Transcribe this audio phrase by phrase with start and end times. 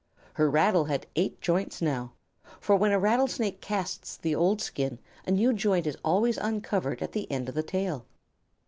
[0.33, 2.13] Her rattle had eight joints now,
[2.59, 7.11] for when a Rattlesnake casts the old skin a new joint is always uncovered at
[7.11, 8.07] the end of the tail.